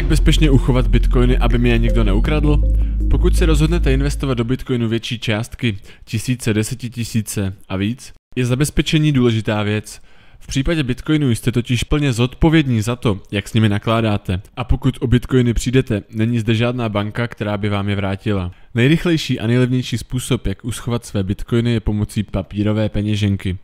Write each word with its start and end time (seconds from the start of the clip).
Jak 0.00 0.08
bezpečně 0.08 0.50
uchovat 0.50 0.86
bitcoiny, 0.86 1.38
aby 1.38 1.58
mi 1.58 1.68
je 1.68 1.78
nikdo 1.78 2.04
neukradl? 2.04 2.62
Pokud 3.10 3.36
se 3.36 3.46
rozhodnete 3.46 3.92
investovat 3.92 4.34
do 4.34 4.44
bitcoinu 4.44 4.88
větší 4.88 5.18
částky, 5.18 5.76
tisíce, 6.04 6.54
desetitisíce 6.54 7.54
a 7.68 7.76
víc, 7.76 8.12
je 8.36 8.46
zabezpečení 8.46 9.12
důležitá 9.12 9.62
věc. 9.62 10.00
V 10.38 10.46
případě 10.46 10.82
bitcoinu 10.82 11.30
jste 11.30 11.52
totiž 11.52 11.84
plně 11.84 12.12
zodpovědní 12.12 12.82
za 12.82 12.96
to, 12.96 13.20
jak 13.30 13.48
s 13.48 13.54
nimi 13.54 13.68
nakládáte. 13.68 14.40
A 14.56 14.64
pokud 14.64 14.98
o 15.00 15.06
bitcoiny 15.06 15.54
přijdete, 15.54 16.02
není 16.14 16.38
zde 16.38 16.54
žádná 16.54 16.88
banka, 16.88 17.28
která 17.28 17.56
by 17.56 17.68
vám 17.68 17.88
je 17.88 17.96
vrátila. 17.96 18.50
Nejrychlejší 18.74 19.40
a 19.40 19.46
nejlevnější 19.46 19.98
způsob, 19.98 20.46
jak 20.46 20.64
uschovat 20.64 21.04
své 21.04 21.22
bitcoiny, 21.22 21.72
je 21.72 21.80
pomocí 21.80 22.22
papírové 22.22 22.88
peněženky. 22.88 23.58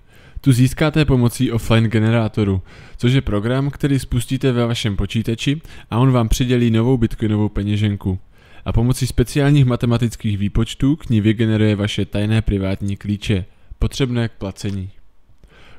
Tu 0.47 0.53
získáte 0.53 1.05
pomocí 1.05 1.53
offline 1.53 1.89
generátoru, 1.89 2.63
což 2.97 3.13
je 3.13 3.21
program, 3.21 3.71
který 3.71 3.99
spustíte 3.99 4.53
ve 4.53 4.67
vašem 4.67 4.97
počítači 4.97 5.61
a 5.91 5.99
on 5.99 6.13
vám 6.13 6.29
přidělí 6.29 6.71
novou 6.71 6.97
bitcoinovou 6.97 7.49
peněženku. 7.49 8.19
A 8.65 8.73
pomocí 8.73 9.07
speciálních 9.07 9.65
matematických 9.65 10.39
výpočtů 10.39 10.97
k 10.97 11.11
ní 11.11 11.21
vygeneruje 11.21 11.77
vaše 11.77 12.05
tajné 12.05 12.43
privátní 12.43 12.97
klíče, 12.97 13.45
potřebné 13.79 14.29
k 14.29 14.33
placení. 14.33 14.91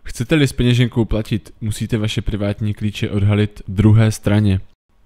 Chcete-li 0.04 0.48
s 0.48 0.54
peněženkou 0.54 1.06
platit, 1.06 1.54
musíte 1.62 1.98
vaše 1.98 2.22
privátní 2.22 2.74
klíče 2.74 3.10
odhalit 3.10 3.62
druhé 3.68 4.12
straně. 4.12 4.60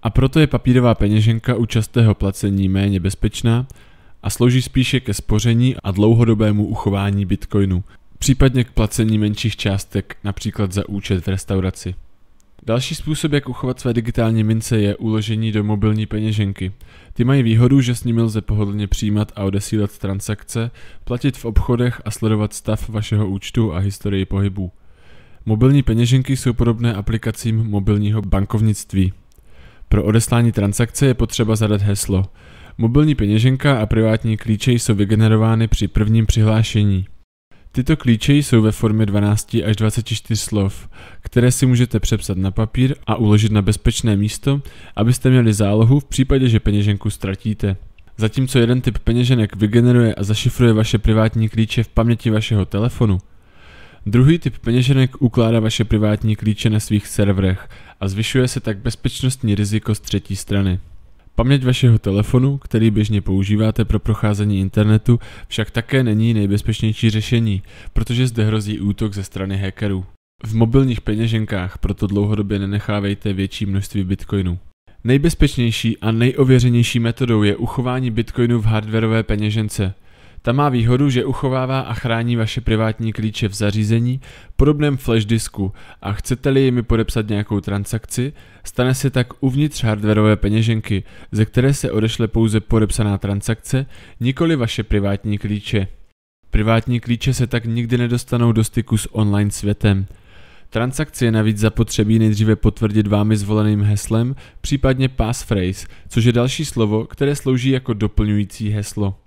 A 0.04 0.09
proto 0.09 0.40
je 0.40 0.48
papírová 0.48 0.96
peněženka 0.96 1.56
u 1.56 1.66
častého 1.66 2.16
placení 2.16 2.70
méně 2.70 3.00
bezpečná 3.00 3.68
a 4.23 4.30
slouží 4.30 4.62
spíše 4.62 5.00
ke 5.00 5.14
spoření 5.14 5.76
a 5.84 5.92
dlouhodobému 5.92 6.66
uchování 6.66 7.26
bitcoinu, 7.26 7.84
případně 8.21 8.63
k 8.63 8.71
placení 8.71 9.17
menších 9.17 9.58
částek, 9.58 10.17
například 10.23 10.72
za 10.72 10.89
účet 10.89 11.25
v 11.25 11.27
restauraci. 11.27 11.95
Další 12.63 12.95
způsob, 12.95 13.33
jak 13.33 13.50
uchovat 13.50 13.80
své 13.80 13.94
digitální 13.94 14.44
mince, 14.44 14.80
je 14.80 14.95
uložení 14.95 15.52
do 15.52 15.63
mobilní 15.63 16.05
peněženky. 16.05 16.72
Ty 17.13 17.23
mají 17.23 17.44
výhodu, 17.44 17.81
že 17.81 17.95
s 17.95 18.03
nimi 18.03 18.22
lze 18.22 18.41
pohodlně 18.41 18.88
přijímat 18.88 19.31
a 19.36 19.44
odesílat 19.44 19.97
transakce, 19.97 20.72
platit 21.03 21.38
v 21.38 21.45
obchodech 21.45 22.02
a 22.05 22.11
sledovat 22.11 22.53
stav 22.53 22.89
vašeho 22.89 23.28
účtu 23.30 23.73
a 23.73 23.78
historii 23.78 24.25
pohybů. 24.25 24.72
Mobilní 25.45 25.83
peněženky 25.83 26.38
jsou 26.38 26.53
podobné 26.53 26.94
aplikacím 26.94 27.58
mobilního 27.58 28.22
bankovnictví. 28.22 29.13
Pro 29.89 30.03
odeslání 30.03 30.52
transakce 30.52 31.06
je 31.06 31.13
potřeba 31.13 31.56
zadat 31.56 31.81
heslo. 31.81 32.25
Mobilní 32.78 33.16
peněženka 33.16 33.81
a 33.81 33.85
privátní 33.85 34.38
klíče 34.38 34.72
jsou 34.72 34.95
vygenerovány 34.95 35.67
při 35.67 35.88
prvním 35.88 36.25
přihlášení. 36.25 37.06
Tyto 37.72 37.97
klíče 37.97 38.33
jsou 38.33 38.61
ve 38.61 38.72
formě 38.72 39.05
12 39.05 39.58
až 39.66 39.75
24 39.75 40.38
slov, 40.38 40.89
které 41.22 41.52
si 41.52 41.66
můžete 41.66 42.00
přepsat 42.00 42.38
na 42.38 42.52
papír 42.52 42.95
a 43.08 43.16
uložit 43.16 43.52
na 43.52 43.61
bezpečné 43.61 44.16
místo, 44.16 44.61
abyste 44.95 45.30
měli 45.30 45.53
zálohu 45.53 46.00
v 46.00 46.05
případě, 46.05 46.50
že 46.50 46.59
peněženku 46.59 47.09
ztratíte. 47.09 47.75
Zatímco 48.17 48.59
jeden 48.59 48.81
typ 48.81 49.00
peněženek 49.00 49.55
vygeneruje 49.55 50.16
a 50.16 50.23
zašifruje 50.23 50.73
vaše 50.73 50.97
privátní 50.97 51.50
klíče 51.50 51.83
v 51.83 51.88
paměti 51.88 52.30
vašeho 52.30 52.66
telefonu, 52.66 53.17
druhý 54.06 54.39
typ 54.39 54.58
peněženek 54.58 55.22
ukládá 55.22 55.59
vaše 55.59 55.83
privátní 55.85 56.35
klíče 56.35 56.69
na 56.69 56.80
svých 56.80 57.08
serverech 57.08 57.69
a 58.00 58.08
zvyšuje 58.08 58.47
se 58.47 58.59
tak 58.59 58.78
bezpečnostní 58.78 59.56
riziko 59.56 59.95
z 59.95 60.00
třetí 60.00 60.35
strany. 60.35 60.80
Paměť 61.42 61.64
vašeho 61.64 62.00
telefonu, 62.00 62.58
který 62.58 62.92
běžně 62.92 63.22
používáte 63.22 63.86
pro 63.86 64.00
procházení 64.00 64.59
internetu, 64.59 65.20
však 65.47 65.72
také 65.72 66.03
není 66.03 66.34
nejbezpečnější 66.34 67.09
řešení, 67.09 67.61
protože 67.94 68.28
zde 68.28 68.45
hrozí 68.45 68.80
útok 68.80 69.14
ze 69.14 69.23
strany 69.23 69.58
hackerů. 69.58 70.06
V 70.45 70.56
mobilních 70.56 71.02
peněženkách 71.02 71.78
proto 71.78 72.08
dlouhodobě 72.08 72.59
nenechávejte 72.59 73.34
větší 73.34 73.66
množství 73.66 74.03
bitcoinů. 74.03 74.59
Nejbezpečnější 75.03 75.97
a 75.97 76.12
nejověřenější 76.12 77.00
metodou 77.00 77.44
je 77.44 77.56
uchování 77.56 78.12
bitcoinu 78.12 78.59
v 78.59 78.66
hardwareové 78.66 79.23
peněžence– 79.23 79.94
ta 80.41 80.52
má 80.52 80.69
výhodu, 80.69 81.09
že 81.09 81.25
uchovává 81.25 81.79
a 81.79 81.94
chrání 81.94 82.35
vaše 82.35 82.62
privátní 82.62 83.13
klíče 83.13 83.47
v 83.47 83.53
zařízení, 83.53 84.22
podobném 84.56 84.97
flash 84.97 85.25
disku 85.25 85.74
a 86.02 86.13
chcete-li 86.13 86.62
jimi 86.62 86.84
podepsat 86.84 87.28
nějakou 87.28 87.59
transakci, 87.59 88.34
stane 88.63 88.96
se 88.96 89.09
tak 89.09 89.28
uvnitř 89.40 89.84
hardwareové 89.84 90.35
peněženky, 90.35 91.03
ze 91.31 91.46
které 91.46 91.74
se 91.74 91.91
odešle 91.91 92.28
pouze 92.28 92.59
podepsaná 92.59 93.18
transakce, 93.18 93.85
nikoli 94.19 94.56
vaše 94.56 94.84
privátní 94.84 95.38
klíče. 95.38 95.88
Privátní 96.50 97.00
klíče 97.00 97.34
se 97.34 97.47
tak 97.47 97.66
nikdy 97.66 97.97
nedostanou 97.97 98.52
do 98.52 98.63
styku 98.63 98.97
s 98.97 99.16
online 99.16 99.52
světem. 99.52 100.06
Transakci 100.69 101.25
je 101.25 101.31
navíc 101.31 101.58
zapotřebí 101.58 102.19
nejdříve 102.19 102.56
potvrdit 102.56 103.08
vámi 103.08 103.38
zvoleným 103.38 103.81
heslem, 103.81 104.35
případně 104.62 105.09
passphrase, 105.09 105.88
což 106.09 106.25
je 106.25 106.31
další 106.31 106.66
slovo, 106.66 107.06
které 107.06 107.35
slouží 107.35 107.69
jako 107.69 107.94
doplňující 107.94 108.69
heslo. 108.69 109.21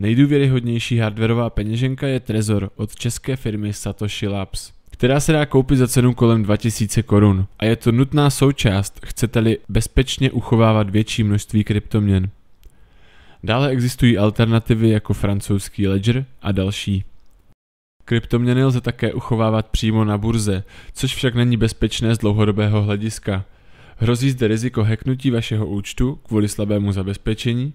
Nejdůvěryhodnější 0.00 0.98
hardwareová 0.98 1.50
peněženka 1.50 2.06
je 2.06 2.20
Trezor 2.20 2.70
od 2.76 2.94
české 2.94 3.36
firmy 3.36 3.72
Satoshi 3.72 4.28
Labs, 4.28 4.72
která 4.90 5.20
se 5.20 5.32
dá 5.32 5.46
koupit 5.46 5.76
za 5.76 5.88
cenu 5.88 6.14
kolem 6.14 6.42
2000 6.42 7.02
korun 7.02 7.46
a 7.58 7.64
je 7.64 7.76
to 7.76 7.92
nutná 7.92 8.30
součást, 8.30 9.00
chcete-li 9.06 9.58
bezpečně 9.68 10.30
uchovávat 10.30 10.90
větší 10.90 11.24
množství 11.24 11.64
kryptoměn. 11.64 12.30
Dále 13.44 13.68
existují 13.68 14.18
alternativy 14.18 14.90
jako 14.90 15.14
francouzský 15.14 15.88
Ledger 15.88 16.24
a 16.42 16.52
další. 16.52 17.04
Kryptoměny 18.04 18.64
lze 18.64 18.80
také 18.80 19.12
uchovávat 19.12 19.68
přímo 19.68 20.04
na 20.04 20.18
burze, 20.18 20.64
což 20.94 21.14
však 21.14 21.34
není 21.34 21.56
bezpečné 21.56 22.14
z 22.14 22.18
dlouhodobého 22.18 22.82
hlediska. 22.82 23.44
Hrozí 23.96 24.30
zde 24.30 24.48
riziko 24.48 24.84
hacknutí 24.84 25.30
vašeho 25.30 25.66
účtu 25.66 26.18
kvůli 26.22 26.48
slabému 26.48 26.92
zabezpečení, 26.92 27.74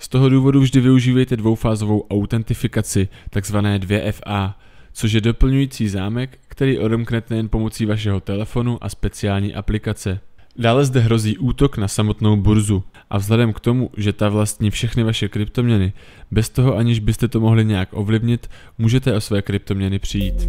z 0.00 0.08
toho 0.08 0.28
důvodu 0.28 0.60
vždy 0.60 0.80
využívejte 0.80 1.36
dvoufázovou 1.36 2.06
autentifikaci, 2.10 3.08
takzvané 3.30 3.78
2FA, 3.78 4.54
což 4.92 5.12
je 5.12 5.20
doplňující 5.20 5.88
zámek, 5.88 6.38
který 6.48 6.78
odemknete 6.78 7.36
jen 7.36 7.48
pomocí 7.48 7.86
vašeho 7.86 8.20
telefonu 8.20 8.78
a 8.80 8.88
speciální 8.88 9.54
aplikace. 9.54 10.20
Dále 10.56 10.84
zde 10.84 11.00
hrozí 11.00 11.38
útok 11.38 11.78
na 11.78 11.88
samotnou 11.88 12.36
burzu 12.36 12.84
a 13.10 13.18
vzhledem 13.18 13.52
k 13.52 13.60
tomu, 13.60 13.90
že 13.96 14.12
ta 14.12 14.28
vlastní 14.28 14.70
všechny 14.70 15.02
vaše 15.02 15.28
kryptoměny, 15.28 15.92
bez 16.30 16.48
toho 16.48 16.76
aniž 16.76 16.98
byste 16.98 17.28
to 17.28 17.40
mohli 17.40 17.64
nějak 17.64 17.88
ovlivnit, 17.92 18.50
můžete 18.78 19.14
o 19.14 19.20
své 19.20 19.42
kryptoměny 19.42 19.98
přijít. 19.98 20.48